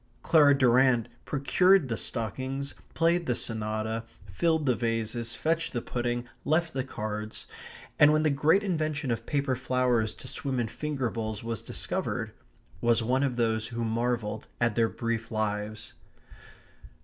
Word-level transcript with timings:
Clara 0.23 0.57
Durrant 0.57 1.09
procured 1.25 1.87
the 1.87 1.95
stockings, 1.95 2.73
played 2.95 3.27
the 3.27 3.35
sonata, 3.35 4.03
filled 4.25 4.65
the 4.65 4.73
vases, 4.73 5.35
fetched 5.35 5.73
the 5.73 5.81
pudding, 5.83 6.27
left 6.43 6.73
the 6.73 6.83
cards, 6.83 7.45
and 7.99 8.11
when 8.11 8.23
the 8.23 8.31
great 8.31 8.63
invention 8.63 9.11
of 9.11 9.27
paper 9.27 9.55
flowers 9.55 10.15
to 10.15 10.27
swim 10.27 10.59
in 10.59 10.67
finger 10.69 11.11
bowls 11.11 11.43
was 11.43 11.61
discovered, 11.61 12.31
was 12.81 13.03
one 13.03 13.21
of 13.21 13.35
those 13.35 13.67
who 13.67 13.83
most 13.83 13.93
marvelled 13.93 14.47
at 14.59 14.73
their 14.73 14.89
brief 14.89 15.29
lives. 15.29 15.93